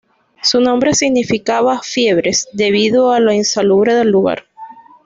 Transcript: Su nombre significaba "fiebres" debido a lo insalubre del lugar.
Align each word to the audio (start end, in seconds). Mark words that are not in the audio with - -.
Su 0.41 0.59
nombre 0.61 0.95
significaba 0.95 1.79
"fiebres" 1.83 2.49
debido 2.53 3.11
a 3.11 3.19
lo 3.19 3.31
insalubre 3.33 3.93
del 3.93 4.09
lugar. 4.09 4.45